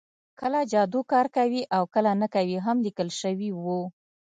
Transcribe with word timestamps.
کله 0.39 0.59
جادو 0.71 1.01
کار 1.11 1.25
کوي 1.37 1.61
او 1.75 1.83
کله 1.95 2.11
نه 2.21 2.27
کوي 2.35 2.57
هم 2.65 2.77
لیکل 2.85 3.09
شوي 3.21 3.49
وو 3.61 3.79